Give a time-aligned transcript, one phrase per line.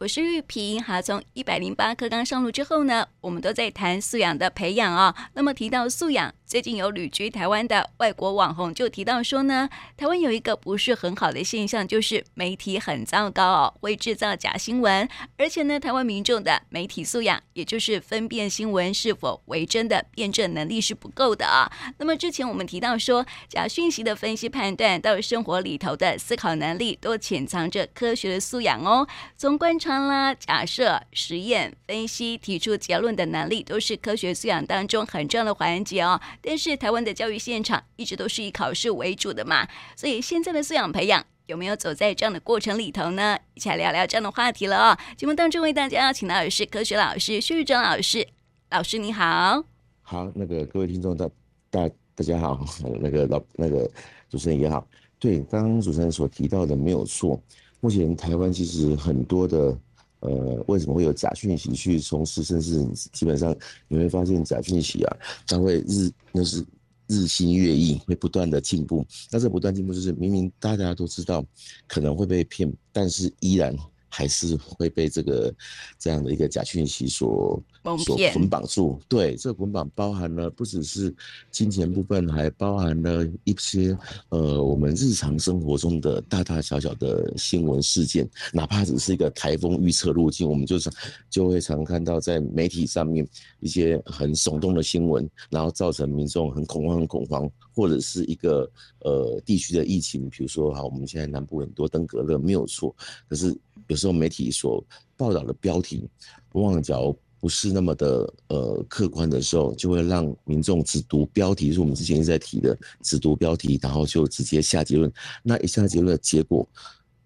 [0.00, 0.82] 我是玉萍。
[0.82, 5.14] 哈，从一百零八课纲上路之后呢，我们都在谈素养的培养啊、哦。
[5.34, 21.70] 那么提到素养，最近有旅居台湾的外国网红就提到说呢，台湾有一个不是很好的现象，就是媒体很糟糕哦，会制造假新闻，而且呢，台湾民众的媒体素养，也就是分辨新闻是否为真的辩证能力是不够的啊。
[21.98, 29.06] 那么之前我们提到说，假讯息的分析判断到生活里头的思考能力，都潜藏着科学的素养哦。
[29.36, 36.20] 从观察啦，假设、实验、分析、提出结论的能力，都是科学素养当中很重要的环节哦。
[36.40, 43.36] 但是台湾的教育现场一直都是以考试为主的嘛，所以现在的素养培养有没有走在这样的过程里头呢？
[43.54, 44.98] 一起来聊聊这样的话题了哦。
[45.16, 48.26] 节目当中为大家邀请到的是科学老师薛玉珍老师，
[48.70, 49.64] 老师你好。
[50.02, 51.28] 好，那个各位听众大
[51.70, 52.64] 大大家好，
[53.00, 53.90] 那个老那个
[54.28, 54.86] 主持人也好。
[55.18, 57.40] 对，刚刚主持人所提到的没有错。
[57.80, 59.76] 目前台湾其实很多的，
[60.20, 63.54] 呃，为什么会有假讯息去从事，甚至基本上
[63.88, 66.64] 你会发现假讯息啊，它会日那是
[67.08, 69.04] 日新月异，会不断的进步。
[69.30, 71.44] 那这不断进步就是明明大家都知道
[71.88, 73.76] 可能会被骗，但是依然。
[74.10, 75.54] 还是会被这个
[75.98, 77.62] 这样的一个假讯息所
[78.04, 79.00] 所捆绑住。
[79.08, 81.14] 对，这个捆绑包含了不只是
[81.50, 83.96] 金钱部分，还包含了一些
[84.28, 90.90] 呃我们日常生活中的大大小小的新闻事件，哪怕只是一个台风预测路径，我们就是
[91.30, 93.26] 就会常看到在媒体上面
[93.60, 98.68] 一些很耸动的新闻，然后造成民众很恐慌、很恐慌，或者是一个
[99.04, 102.94] 呃地区的疫情，比如说哈，我们现在南部很多登革热没有错，
[103.28, 103.56] 可是。
[103.90, 104.82] 有时候媒体所
[105.16, 106.08] 报道的标题，
[106.52, 115.12] 往往假如不是那么的呃客观的时候，就会让民众只读标题，是我们之前一直在提的，只读标题，然后就直接下结论。
[115.42, 116.64] 那一下结论的结果，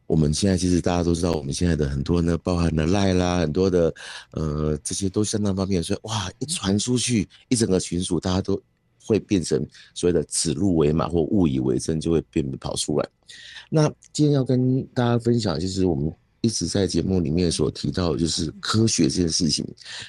[0.06, 3.94] 我们现在其实大家都知道，我们现在的很多呢，包含了赖啦，很多的
[4.30, 8.58] 呃这些都相当方便，所以哇，一传出去，一整个群组，大家都
[9.04, 9.62] 会变成
[9.94, 13.06] 所谓的指鹿为马或误以为真，就会变跑出来。
[13.68, 16.10] 那今天要跟大家分享，就是我们。
[16.44, 19.64] 一直在节目里面所提到的就是科学这件事情，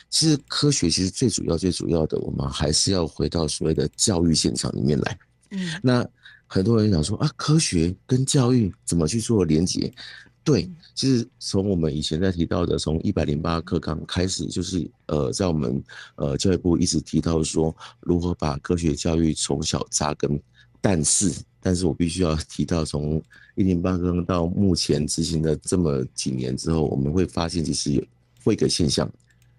[0.09, 5.19] 其实科学其实最主要、最主要的，我们还是要回到所谓的教育现场里面来。
[5.51, 6.05] 嗯，那
[6.45, 9.89] 很多人想说啊，科学跟教育怎么去做连接？
[10.43, 15.81] 对，其实从我们以前在提到的，从一百零八课纲开始，就是呃，在我们
[16.17, 20.37] 呃教育部一直提到说，如何把科学教育从小扎根，
[20.81, 21.31] 但是。
[21.65, 23.19] 但是我必须要提到，从
[23.55, 28.03] 一零八课纲到目前执行的这么几年之后，我们会发现其实有
[28.43, 29.11] 会一个现象，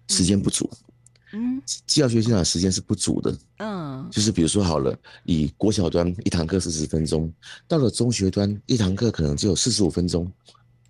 [0.07, 0.69] 时间不足。
[1.33, 3.37] 嗯，教学现场时间是不足的。
[3.57, 7.29] 嗯，就是比如说好了，以国小端一堂课四十分钟，
[7.67, 10.31] 到了中学端一堂课可能只有四十五分钟。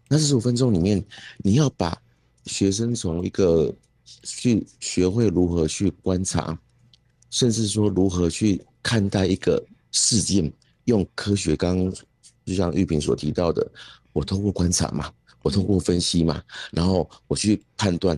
[0.08, 1.04] 那四十五分钟里面，
[1.40, 2.00] 你要把
[2.46, 3.74] 学生从一个
[4.22, 6.56] 去学会如何去观察，
[7.32, 10.54] 甚至说如何去看待一个事件。
[10.88, 11.94] 用科学，刚刚
[12.46, 13.70] 就像玉萍所提到的，
[14.14, 15.12] 我通过观察嘛，
[15.42, 18.18] 我通过分析嘛，然后我去判断，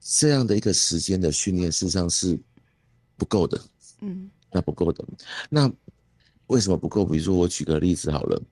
[0.00, 2.36] 这样的一个时间的训练，事实上是
[3.16, 3.60] 不够的。
[4.00, 5.04] 嗯，那不够的。
[5.48, 5.70] 那
[6.48, 7.04] 为什么不够？
[7.04, 8.42] 比如说，我举个例子好了，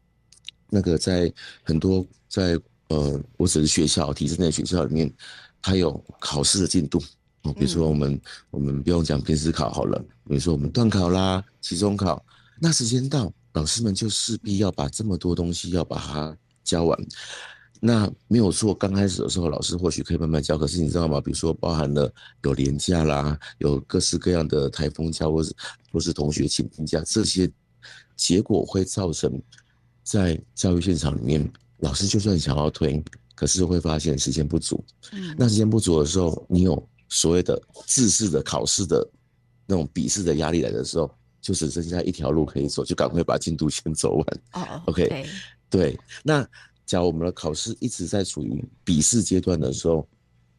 [0.70, 1.32] 那个在
[1.64, 2.56] 很多在
[2.88, 5.12] 呃，我只是学校体制内学校里面，
[5.60, 7.02] 它有考试的进度。
[7.42, 8.20] 哦，比如说我们
[8.50, 12.24] 我们不用讲平时考好了，比如说我们段考啦、期中考。
[12.64, 16.98] 那时间到，老师们就势必要把这么多东西要把它教完。
[17.78, 20.56] 那没有错，刚开始的时候，老师或许可以慢慢教。
[20.56, 21.20] 可是你知道吗？
[21.20, 22.10] 比如说，包含了
[22.42, 25.54] 有连假啦，有各式各样的台风假，或是
[25.92, 27.50] 或是同学请病假，这些
[28.16, 29.38] 结果会造成
[30.02, 33.04] 在教育现场里面，老师就算想要推，
[33.34, 34.82] 可是会发现时间不足。
[35.12, 39.06] 嗯，那时间不足的时候，你有所谓的制式的考试的
[39.66, 41.14] 那种笔试的压力来的时候。
[41.44, 44.26] 就只剩下一条路可以走，就赶快把进度先走完。
[44.54, 45.26] 哦， OK，
[45.68, 46.00] 对。
[46.22, 46.42] 那
[46.86, 50.08] 假如我们的考试一直在处于笔试阶段的时候，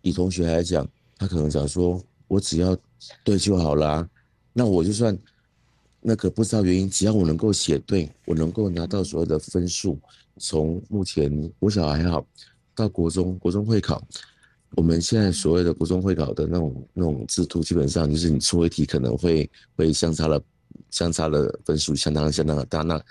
[0.04, 0.88] 以同学来讲，
[1.18, 2.00] 他可能讲说
[2.30, 2.78] ：“我只要
[3.24, 4.10] 对就好啦、啊。”
[4.54, 5.18] 那我就算
[6.02, 10.00] 那个不知道原因，只要我能够写对，我能够拿到所有的分数。
[10.38, 12.24] 从目前我小还好，
[12.76, 14.00] 到国中，国中会考，
[14.76, 20.40] 我们现在所谓的国中会考的那种那种制度，基本上就是你出一题可能会会相差了。
[20.92, 23.02] 相差的分数相当相当的大，那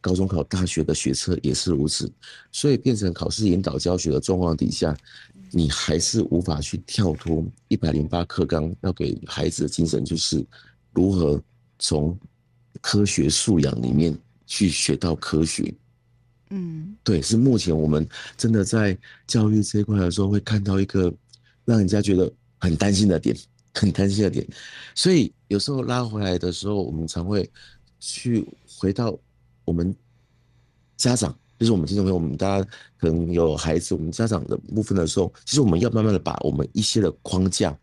[0.00, 2.10] 高中考大学的学测也是如此，
[2.52, 4.94] 所以变成考试引导教学的状况底下，
[5.50, 10.44] 你还是无法去跳脱一百零八课纲要给孩子的精神，就是
[10.92, 11.42] 如何
[11.78, 12.18] 从
[12.80, 14.14] 科学素养里面
[14.46, 15.74] 去学到科学。
[16.50, 18.06] 嗯，对，是目前我们
[18.36, 18.96] 真的在
[19.26, 21.12] 教育这一块的时候，会看到一个
[21.64, 23.34] 让人家觉得很担心的点，
[23.72, 24.46] 很担心的点。
[24.94, 27.48] 所以有时候拉回来的时候，我们常会
[28.00, 28.44] 去
[28.76, 29.16] 回到
[29.64, 29.94] 我们
[30.96, 32.68] 家长，就是我们听众朋友，我们大家
[32.98, 37.78] 可能有孩子，我们家长的部分的时候，其实我们要慢慢的把我们一些的框架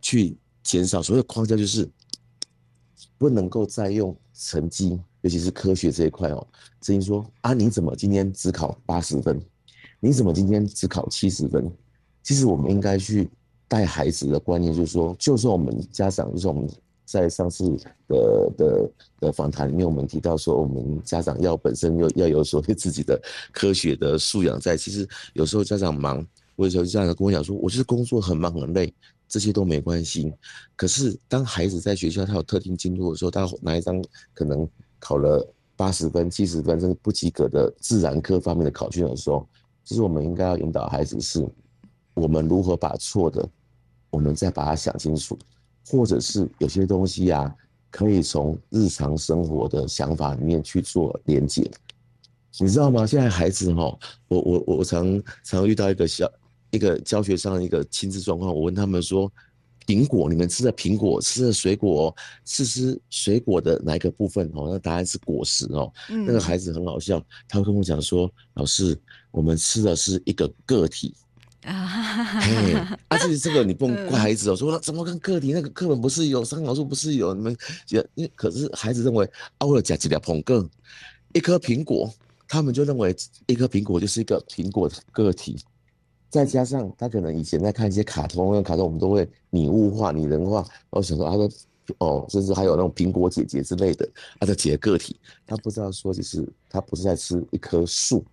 [0.00, 1.02] 去减少。
[1.02, 1.86] 所谓的框架就是
[3.18, 4.98] 不能够再用成绩。
[5.20, 6.46] 尤其是科学这一块哦，
[6.80, 9.38] 曾经说啊，你怎么今天只考八十分？
[10.00, 11.70] 你怎么今天只考七十分？
[12.22, 13.28] 其实我们应该去
[13.68, 16.66] 带孩子的观念，就是说，就算我们家长，就是我们
[17.10, 17.64] 在上次
[18.06, 18.90] 的的
[19.20, 23.20] 的访谈里面，我们提到说，我们家长要本身要要有所谓自己的
[23.52, 24.76] 科学的素养在。
[24.76, 26.24] 其实有时候家长忙，
[26.56, 28.94] 或者说家长跟我讲说，我就是工作很忙很累，
[29.26, 30.32] 这些都没关系。
[30.76, 34.02] 可是当孩子在学校他有特定进度的时候，他拿一张
[34.32, 34.68] 可能。
[35.02, 39.48] 考了八十分、七十分，甚至不及格的自然科方面的考卷的时候，
[39.82, 41.42] 其实我们应该要引导孩子是，
[42.12, 43.48] 我们如何把错的，
[44.10, 45.38] 我们再把它想清楚，
[45.86, 47.54] 或者是有些东西啊，
[47.90, 51.70] 可以从日常生活的想法里面去做连接。
[52.58, 53.06] 你知道吗？
[53.06, 53.98] 现在孩子哈，
[54.28, 56.30] 我我我常常遇到一个小
[56.70, 59.30] 一个教学上的一个亲子状况，我问他们说。
[59.86, 64.48] 苹果，你们吃的苹果，吃的水果，是吃水果的哪一个部分？
[64.54, 65.92] 哦，那答案是果实哦。
[66.10, 68.96] 嗯、那个孩子很好笑，他会跟我讲说：“老师，
[69.32, 71.12] 我们吃的是一个个体
[71.62, 72.40] 啊。
[72.40, 72.74] 嘿”
[73.08, 75.52] 啊，其实这个你不能 怪孩子哦，说怎么跟个体？
[75.52, 77.34] 那个课本不是有，参考书不是有？
[77.34, 77.56] 你们
[78.14, 80.68] 也，可是孩子认为，偶尔加几条捧个
[81.32, 82.12] 一颗苹果，
[82.48, 83.14] 他们就认为
[83.46, 85.58] 一颗苹果就是一个苹果的个体。
[86.28, 91.50] 再加上他可能以前在看一些卡通，那卡通我们都会拟物化、拟人化，然后想说他说
[91.98, 94.08] 哦，甚至还有那种苹果姐姐之类的，
[94.38, 98.24] 他的几个个体，他不知道说其实他不是在吃一棵树，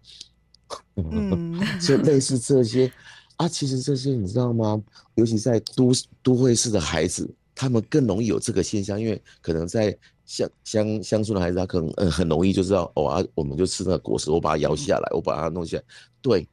[0.96, 2.92] 嗯， 所以类似这些
[3.38, 4.82] 啊，其实这些你知道吗？
[5.16, 5.92] 尤其在都
[6.22, 9.96] 都会市的孩子，他们更容易有这个现象，因为可能在
[10.26, 15.84] 乡乡乡村的孩子，他可能嗯很容易就知道哦啊，我们就吃那个果实，我把它摇下来，我把它弄下来，
[16.22, 16.48] 对，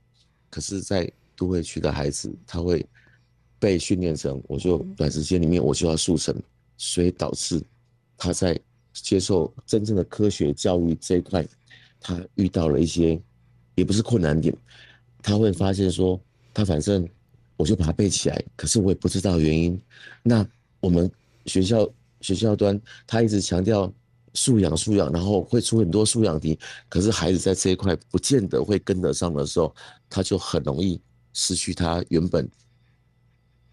[0.51, 2.87] 可是，在都会区的孩子，他会
[3.59, 6.35] 被训练成，我就短时间里面我就要速成，
[6.77, 7.63] 所以导致
[8.17, 8.59] 他在
[8.93, 11.45] 接受真正的科学教育这一块，
[11.99, 13.19] 他遇到了一些
[13.75, 14.55] 也不是困难点，
[15.23, 16.21] 他会发现说，
[16.55, 17.07] 他反正
[17.57, 19.79] 我就把它背起来，可是我也不知道原因。
[20.23, 20.47] 那
[20.81, 21.11] 我们
[21.45, 21.87] 学校
[22.21, 23.93] 学校端他一直强调
[24.33, 26.59] 素养素养，然后会出很多素养题，
[26.89, 29.75] 可是孩子在这一块不见得会跟得上的时候，
[30.09, 31.01] 他就很容易。
[31.37, 32.49] 失去他原本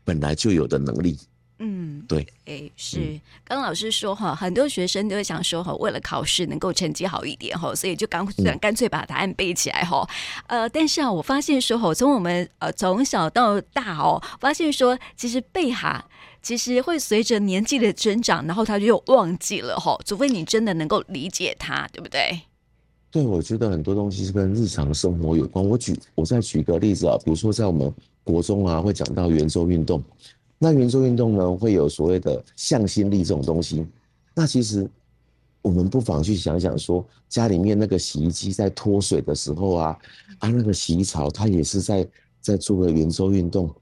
[0.03, 1.15] 本来就有的能力。
[1.59, 3.19] 嗯，对，哎、欸，是。
[3.43, 8.25] 刚、嗯、老师说哈，很多学生都会想说哈，为了考试能够成绩好一点哈，所以就干
[8.59, 10.07] 干脆把答案背起来哈。
[10.47, 16.05] 呃，但是啊，我发现说哈，从我们呃从小到大哦，发现说其实背哈，
[16.41, 22.41] 其实会随着年纪的增长，然后他就又忘记了哈，除非你真的能够理解他，对不对？
[23.11, 25.63] 对，我觉得很多东西是跟日常生活有关。
[25.63, 27.93] 我举，我再举个例子啊，比如说在我们
[28.23, 30.01] 国中啊，会讲到圆周运动。
[30.63, 33.83] 那圆周运动呢，会有所谓的向心力这种东西。
[34.35, 34.87] 那其实
[35.63, 39.99] 我们不妨去想想说，家里面那个洗衣机在脱水的时候啊，
[40.37, 42.07] 啊，那个洗衣槽它也是在
[42.39, 43.73] 在做个圆周运动。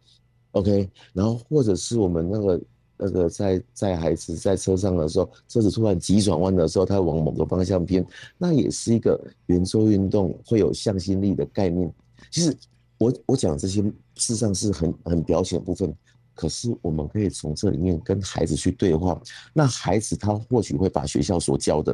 [0.51, 2.61] OK，然后或者是我们那个。
[3.01, 8.05] 那个在在孩子在车上的时候，车子突然急转弯的时候，它往某个方向偏，
[8.37, 11.89] 那也是一个圆周运动，会有向心力的概念。
[12.29, 12.53] 其实
[12.97, 15.95] 我我讲这些事实上是很很表浅的部分，
[16.39, 19.21] 可是我们可以从这里面跟孩子去对话。
[19.51, 21.93] 那孩子他或许会把学校所教的，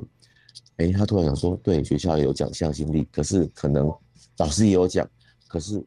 [0.77, 3.91] 哎，他突然想说，对，学校有讲向心力，可是可能
[4.37, 5.09] 老师也有讲，
[5.47, 5.83] 可是。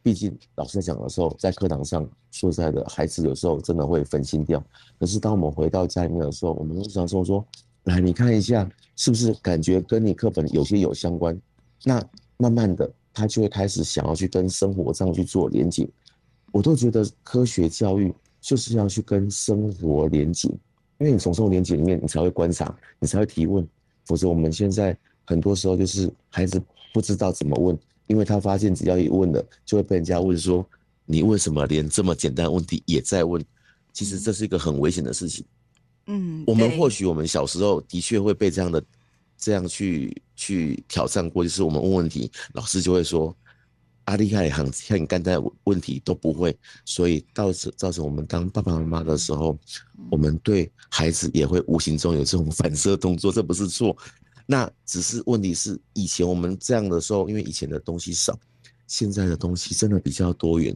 [0.00, 4.62] 毕竟老师在讲的时候，在课堂上说实在的，孩子有时候真的会分心掉。
[4.98, 7.44] 可是当我们回到家里面的时候，我们日常说说，
[7.82, 11.38] 来你看一下，是不是感觉跟你课本有些有相关？
[11.84, 12.02] 那
[12.38, 15.86] 慢慢的，他就会开始想要去跟生活上去做连接。
[16.52, 20.48] 我都觉得科学教育就是要去跟生活连接，
[20.98, 23.66] 因为你从生活连接里面，你才会观察，你才会提问。
[24.04, 26.60] 否则我们现在很多时候就是孩子
[26.92, 27.78] 不知道怎么问。
[28.06, 30.64] 因为他发现，只要一问了，就会被人家问说
[31.04, 33.44] ：“你为什么连这么简单的问题也在问？”
[33.92, 35.44] 其实这是一个很危险的事情。
[36.06, 38.82] 嗯，我们或许我们小时候的确会被这样的
[39.36, 43.36] 这样去去挑战过，就是我们问问题，老师就会说
[44.08, 49.58] ：“阿厉害，很很简单的问题都不会。”所以造成造成我们当爸爸妈妈的时候，
[50.10, 53.94] 我们对孩子也会无形中有这种反射动作， 这不是错。
[54.46, 58.38] 那只是问题是，以前我们这样的时候，因为以前的东西少，
[58.86, 60.74] 现在的东西真的比较多元。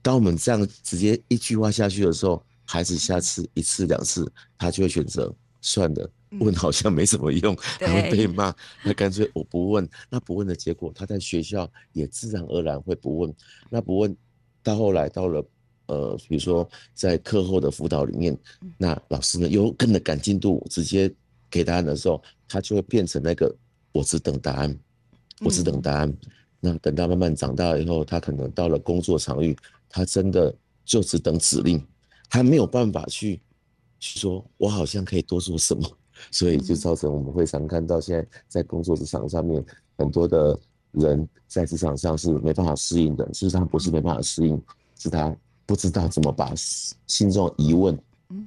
[0.00, 9.88] 当我们这样直接一句话下去的时候，孩子下次一次两次，他就会选择算了，问好像没什么用， 还会被骂，那干脆我不问。
[10.08, 13.34] 那不问的结果，他在学校也自然而然会不问。
[13.68, 14.16] 那不问
[14.62, 15.44] 到后来到了
[15.86, 18.38] 呃，比如说在课后的辅导里面，
[18.78, 21.12] 那老师呢又跟着赶进度，直接
[21.50, 23.52] 给答案的时候，他就会变成那个
[23.92, 24.78] 我只等答案，
[25.40, 26.16] 我只等答案。
[26.60, 29.56] 那等到慢慢长大以后，他可能到了工作场域。
[29.92, 31.84] 他真的就只等指令，
[32.28, 33.40] 他没有办法去
[33.98, 35.98] 去说，我好像可以多做什么，
[36.30, 39.64] 所以就造成我们会常看到现在在工作职场上面，
[39.96, 40.58] 很多的
[40.92, 43.24] 人在职场上是没办法适应的。
[43.26, 44.60] 事实上不是没办法适应，
[44.98, 45.34] 是他
[45.66, 46.52] 不知道怎么把
[47.06, 47.98] 心中疑问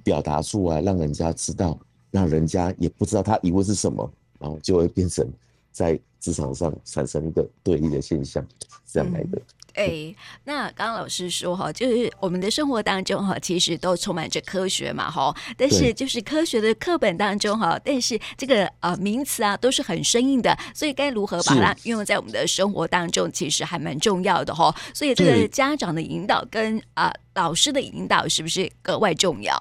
[0.04, 1.80] 表达出来，让人家知道，
[2.12, 5.28] 让人家也不知道他疑问是什么，然后就会变成
[5.72, 8.46] 在职场上产生一个对立的现象，
[8.86, 9.38] 这样来的。
[9.38, 9.42] 哎、
[9.74, 24.74] 欸，那刚刚老师说哈，就是我们的生活当中哈，其实都充满着科学嘛哈，但是就是科学的课本当中哈，但是这个呃名词啊都是很生硬的，所以该如何把它运用在我们的生活当中，其实还蛮重要的哈。
[24.94, 29.58] 所以这个家长的引导跟啊、呃、老师的引导是不是格外重要？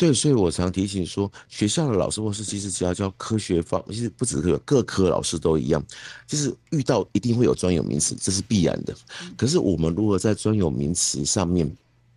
[0.00, 5.84] 对，所以我常提醒说，学校的老师或是其实只要教科学方，其实不只是有各科老师都一样，
[6.26, 8.96] 就是遇到一定会有专有名词，这是必然的。
[9.36, 11.70] 可是我们如何在专有名词上面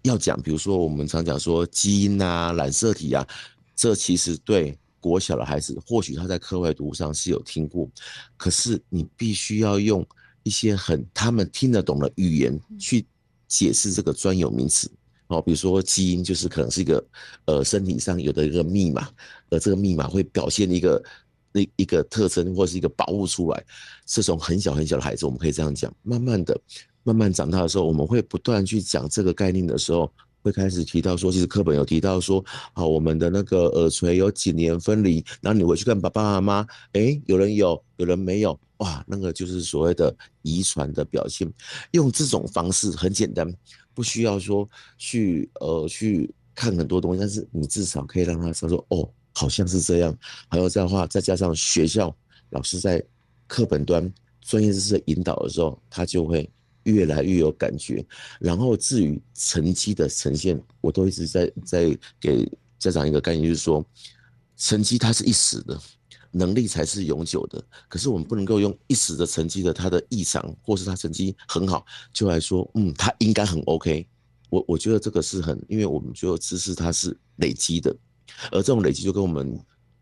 [0.04, 3.28] 要讲，比如说我们常讲说基因啊、染色体啊，
[3.76, 7.86] 这其实对国小的孩子，或许他在课外读物上是有听过，
[8.38, 10.08] 可是你必须要用
[10.44, 13.06] 一些很他们听得懂的语言去
[13.50, 14.90] 解释这个专有名词。
[15.28, 17.04] 哦，比如说基因就是可能是一个
[17.46, 19.10] 呃身体上有的一个密码，
[19.50, 21.04] 而这个密码会表现一个
[21.54, 23.64] 一一个特征或是一个宝物出来。
[24.06, 25.92] 这种很小很小的孩子，我们可以这样讲。
[26.04, 26.60] 慢慢的，
[27.04, 30.12] 慢慢长大的时候，我们会不断去讲这个概念的时候，
[30.42, 41.52] 会开始提到说，其实课本有提到说，好，我们的那个耳垂有几年分离，然后你回去看爸爸妈妈，哎，有人有，有人没有，哇，那个就是所谓的遗传的表现。
[41.92, 43.52] 用这种方式很简单。
[43.94, 50.16] 不需要说去呃去看很多东西，但是你至少可以让他说说哦，好像是这样。
[50.50, 52.16] 还有这样的话，再加上学校
[52.50, 53.04] 老师在
[53.48, 56.50] 课本端专业知识引导的时候，他就会
[56.84, 58.06] 越来越有感觉。
[58.40, 63.86] 然后至于成绩的呈现，我都一直在在给家长一个概念，就是说
[64.58, 65.80] 成绩它是一时的。
[66.36, 74.06] 能力才是永久的，可是我们不能够用一时的成绩的他的异常，或是他成绩很好，就来说，嗯，他应该很 OK。
[74.50, 77.96] 我我觉得这个是很，因为我们觉得知识它是累积的，
[78.52, 79.56] 而这种累积就跟我们，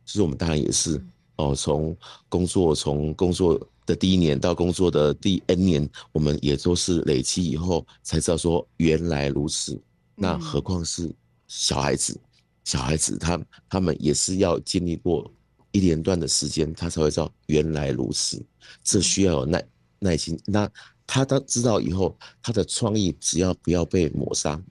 [0.05, 1.01] 其实我们当然也是
[1.35, 1.95] 哦，从
[2.29, 9.77] 工作从工作的第一年到工作的第 N 年，我们也都是累积以后才知道说原来如此。
[10.15, 11.13] 那何况是
[11.47, 12.19] 小孩子，
[12.63, 15.29] 小孩子他他们也是要经历过。
[15.71, 18.43] 一连段的时间，他才会知道原来如此。
[18.83, 19.63] 这需要有耐
[19.99, 20.39] 耐心。
[20.45, 20.69] 那
[21.07, 24.61] 他当知道以后，他的创意只要不要被抹杀，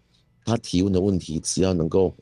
[0.45, 2.14] 他提问的问题只要能够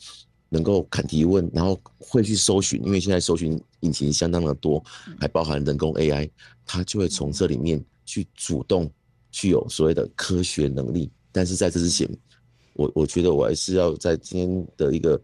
[0.49, 4.82] 能够敢提问，然后会去搜寻，因为现在搜寻引擎相当的多，
[5.20, 6.30] 还包含人工 AI，
[6.64, 8.90] 他就会从这里面去主动
[9.30, 11.11] 具有所谓的科学能力。
[11.32, 12.08] 但是在这之前，
[12.75, 15.20] 我我觉得我还是要在今天的一个。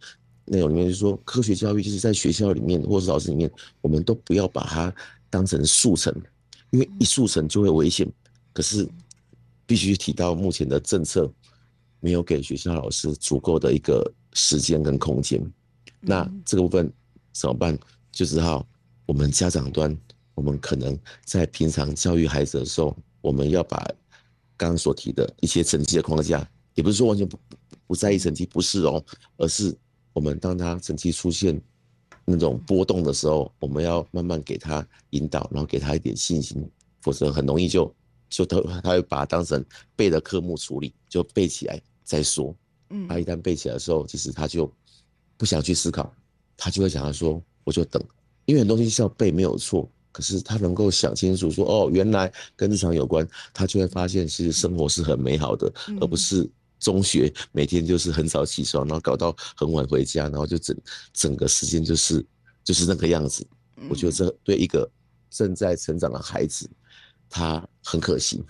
[0.46, 4.94] 内容里面就是说，科学教育就是在学校里面或是老师里面，我们都不要把它
[5.30, 6.14] 当成速成，
[6.70, 8.06] 因为一速成就会危险。
[8.52, 8.86] 可是
[9.66, 11.32] 必须提到目前的政策
[12.00, 15.40] 没有给学校老师足够的一个时间跟空间，
[16.00, 16.92] 那这个部分
[17.32, 17.78] 怎么办？
[18.12, 18.66] 就只好
[19.06, 19.96] 我们家长端，
[20.34, 23.78] 我们可能在平常教育孩子的时候，我们要把
[24.56, 27.38] 刚刚所提的一些成绩的框架，也不是说完全不
[27.86, 29.02] 不在意成绩，不是哦，
[29.38, 29.74] 而是。
[30.14, 31.60] 我们当他成绩出现
[32.24, 36.66] 那种波动的时候，我们要慢慢给他引导，然后给他一点信心，
[37.02, 37.94] 否则很容易就
[38.30, 39.62] 就他他会把它当成
[39.94, 42.54] 背的科目处理，就背起来再说。
[42.90, 44.72] 嗯，他一旦背起来的时候，其实他就
[45.36, 46.10] 不想去思考，
[46.56, 48.02] 他就会想要说我就等，
[48.46, 56.48] 因为很多东西是要背没有错，可是他能够想清楚说哦，原来跟日常有关，他就会发现其实生活是很美好的，而不是。
[56.84, 60.76] 中学每天就是很早起床，然后搞到很晚回家，然后就整
[61.14, 62.22] 整个时间就是
[62.62, 63.46] 就是那个样子。
[63.88, 64.88] 我觉得这对一个
[65.30, 66.68] 正在成长的孩子，
[67.30, 68.44] 他很可惜。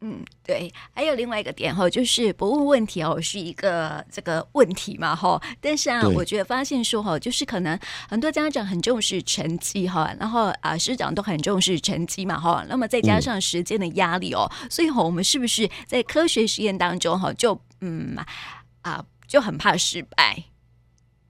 [0.00, 5.40] 嘿，嗯，对，还有另外一个点哈，就是不问问题哦，是一个这个问题嘛哈。
[5.60, 7.78] 但是啊，我觉得发现说哈，就是可能
[8.08, 12.64] 很多家长很重视成绩哈，然后啊，师长都很重视成绩嘛哈。
[12.68, 18.16] 那么再加上时间的压力哦，嗯、所以哈，我们是不是在科学实验当中哈，就嗯
[18.82, 20.42] 啊，就很怕失败？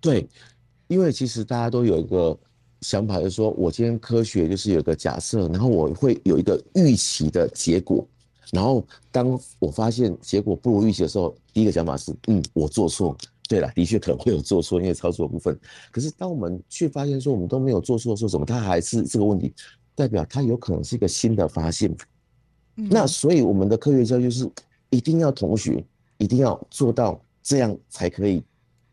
[0.00, 0.26] 对，
[0.86, 2.38] 因为其实大家都有一个
[2.82, 8.06] 想法，就是说我今天科学就是有个假设，然后我会有一个预期的结果。
[8.52, 13.16] 然后，当我发现结果不如预期的时候，第一个想法是，嗯，我做错。
[13.48, 15.58] 对了，的确可能会有做错，因为操作的部分。
[15.90, 19.52] 可是，当我们却发现说我们都没有做错的时候，怎么它还是这个问题？
[19.94, 21.92] 代表它有可能是一个新的发现。
[22.76, 24.48] 嗯、那所以，我们的科学教育是
[24.90, 25.84] 一定要同学
[26.18, 28.40] 一定要做到这样才可以，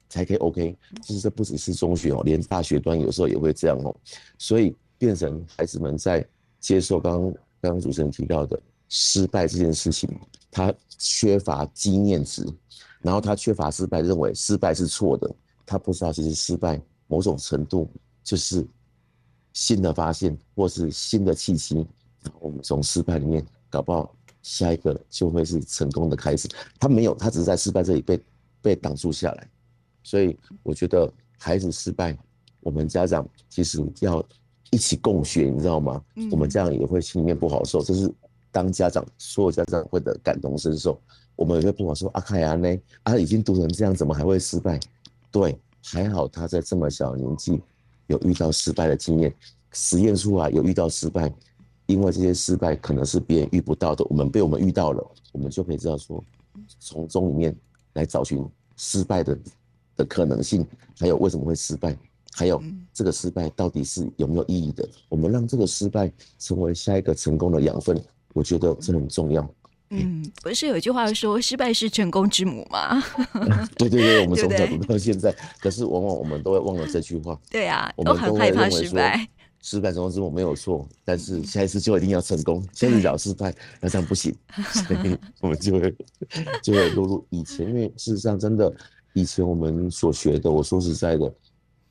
[0.09, 0.75] 才可以 OK。
[1.03, 3.95] 就是这不只是中学哦，连大学端有时候也会这样哦。
[4.39, 6.25] 所以，变成孩子们在
[6.59, 8.59] 接受刚刚刚刚主持人提到的。
[8.89, 10.09] 失败这件事情，
[10.49, 12.45] 他缺乏经验值，
[13.01, 15.29] 然后他缺乏失败，认为失败是错的。
[15.65, 17.89] 他不知道其实失败某种程度
[18.23, 18.65] 就是
[19.53, 21.75] 新的发现，或是新的契机。
[22.23, 26.47] 然后我们从失败里面搞不好下一个就会是成功的开始。
[26.79, 28.19] 他没有，他只是在失败这里被
[28.61, 29.49] 被挡住下来。
[30.03, 32.17] 所以我觉得孩子失败，
[32.61, 34.25] 我们家长其实要
[34.71, 36.01] 一起共学，你知道吗？
[36.15, 38.11] 嗯、我们这样也会心里面不好受，这是。
[38.51, 40.99] 当家长，所有家长会的感同身受。
[41.35, 42.75] 我们有些不好说，阿凯亚呢？
[43.03, 44.79] 啊，已经读成这样，怎么还会失败？
[45.31, 47.61] 对，还好他在这么小年纪
[48.07, 49.31] 有遇到失败的经验，
[49.71, 51.31] 实验出来有遇到失败，
[51.85, 56.23] 因为这些失败可能是别人遇不到的，我们被我们遇到了，我们就可以知道说，
[56.79, 57.55] 从中里面
[57.93, 58.43] 来找寻
[58.75, 59.37] 失败的
[59.95, 60.65] 的可能性，
[60.97, 61.95] 还有为什么会失败，
[62.31, 62.59] 还有
[62.93, 64.89] 这个失败到底是有没有意义的？
[65.07, 68.03] 我们让这个失败成为下一个成功的养分。
[68.37, 69.49] 我觉得这很重要。
[69.89, 73.01] 嗯，不是有一句话说“失败是成功之母”吗？
[73.77, 77.39] 对对对，我们从小读到现在，可是往往我们都会忘了这句话。
[77.49, 79.27] 对啊，我们都很害怕失败。
[79.59, 82.63] 失败成功之母没有错，但是下一次就一定要成功。
[82.73, 83.51] 先去找失败，
[83.81, 84.33] 那这样不行，
[84.71, 85.95] 所以我们就会
[86.61, 87.67] 就会落入以前。
[87.67, 88.71] 因为事实上，真的
[89.13, 91.33] 以前我们所学的，我说实在的。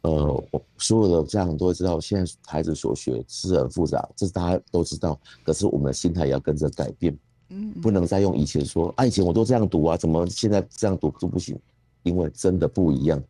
[0.06, 5.18] 呃，我所有的家长都会知道，现在孩子所学是很复杂，这是大家都知道。
[5.42, 7.16] 可是我们的心态也要跟着改变，
[7.48, 11.58] 嗯，不能再用以前说啊，以前我都这样读啊，怎么现在这样读都不行？
[12.04, 13.20] 因为真的不一样，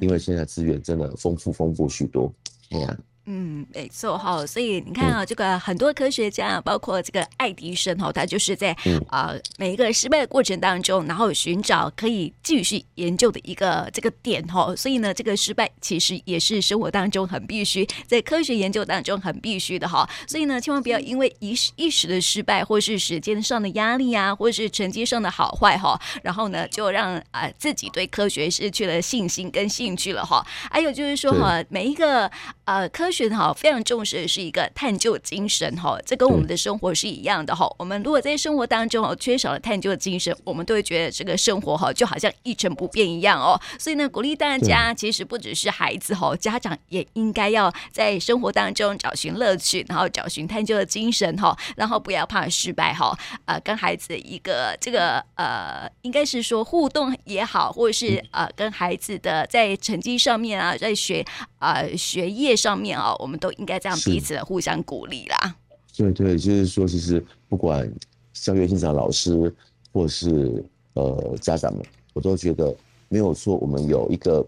[0.00, 2.32] 因为现在资源真的丰富丰富许多，
[2.70, 2.98] 哎呀。
[3.26, 8.76] 嗯，没错哈，所以你看啊，这个很多科学家，包括这个爱迪生哈，他就是在
[9.08, 14.74] 啊每一个失败的过程当中，然后寻找可以继续研究的一个这个点哈。
[14.74, 20.08] 所以呢，这个失败其实也是生活当中很必须，在科学研究当中很必须的哈。
[20.26, 30.44] 所以呢，千万不要因为一时一时的失败，或是时间上的压力啊，或是成绩上的好坏哈，然后呢，就让啊自己对科学失去了信心跟兴趣了哈。
[30.70, 32.30] 还有就是说哈，每一个
[32.64, 33.30] 呃科学。
[33.30, 37.72] 哈，非常重视的是一个探究精神哈，这跟我们的生活是一样的哈。
[37.78, 43.60] 我们如果在生活当中哦缺少了探究的精神，我们都会觉得这个生活哈就好像一成不变一样哦。
[43.78, 53.16] 所以呢，鼓励大家，其实不只是孩子哈，家长也应该要在生活当中找寻乐趣，然后找寻探究的精神哈，然后不要怕失败哈。
[53.44, 63.14] 呃，跟孩子一个这个呃，应该是说互动也好，或者是呃跟孩子的在成绩上面啊，在学啊、呃、学业上面啊。
[63.20, 65.56] 我们都应该这样彼此的互相鼓励啦。
[65.96, 67.90] 对对，就是说，其实不管
[68.32, 69.54] 校园现场老师
[69.92, 72.74] 或是呃家长们，我都觉得
[73.08, 73.56] 没有错。
[73.56, 74.42] 我们有一个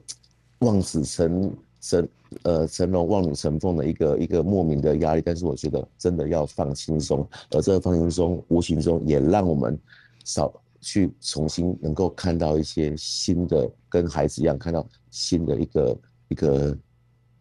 [0.60, 2.08] 望子成成
[2.44, 9.78] 呃成龙望女成凤的一个一个莫名的压力，但是我觉得真的要放轻松，而这个放轻松无形中也让我们
[10.24, 15.98] 少去重新能够看到一些新的，跟孩子一样看到新的一个
[16.28, 16.74] 一个。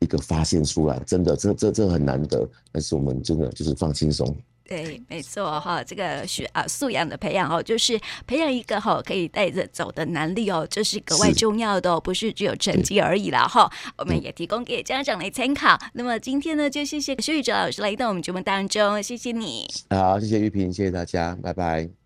[0.02, 4.36] 一个发现出来，真的，这这这很难得，但是我们真的就是放轻松。
[4.64, 13.70] 对，没错哈，这个学啊素养的培养哦，就是培养一个哈可以带着走的能力哦，这是格外重要的哦，不是只有成绩而已啦哈。
[13.98, 15.78] 我们也提供给家长来参考。
[15.94, 19.68] 那么今天呢，就谢谢许宇哲老师来到我们节目当中，谢谢你。
[19.90, 22.01] 好，谢谢玉萍，谢谢大家，拜拜。